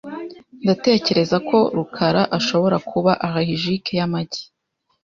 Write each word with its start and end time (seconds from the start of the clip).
Ndatekereza 0.63 1.37
ko 1.49 1.57
rukara 1.77 2.21
ashobora 2.37 2.77
kuba 2.89 3.11
allergique 3.25 3.91
yamagi. 3.99 4.41